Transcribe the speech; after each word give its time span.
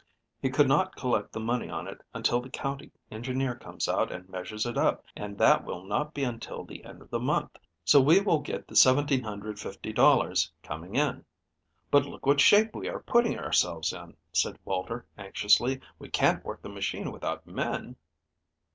He 0.41 0.49
could 0.49 0.67
not 0.67 0.95
collect 0.95 1.31
the 1.31 1.39
money 1.39 1.69
on 1.69 1.87
it 1.87 2.01
until 2.11 2.41
the 2.41 2.49
county 2.49 2.89
engineer 3.11 3.53
comes 3.53 3.87
out 3.87 4.11
and 4.11 4.27
measures 4.27 4.65
it 4.65 4.75
up, 4.75 5.05
and 5.15 5.37
that 5.37 5.63
will 5.63 5.83
not 5.83 6.15
be 6.15 6.23
until 6.23 6.63
the 6.63 6.83
end 6.85 7.03
of 7.03 7.11
the 7.11 7.19
month, 7.19 7.55
so 7.85 8.01
we 8.01 8.19
will 8.19 8.39
get 8.39 8.67
the 8.67 8.73
$1,750 8.73 10.49
coming 10.63 10.95
in." 10.95 11.23
"But 11.91 12.07
look 12.07 12.25
what 12.25 12.39
shape 12.41 12.73
we 12.73 12.87
are 12.89 13.03
putting 13.03 13.37
ourselves 13.37 13.93
in," 13.93 14.17
said 14.33 14.57
Walter 14.65 15.05
anxiously. 15.19 15.79
"We 15.99 16.09
can't 16.09 16.43
work 16.43 16.63
the 16.63 16.69
machine 16.69 17.11
without 17.11 17.45
men." 17.45 17.95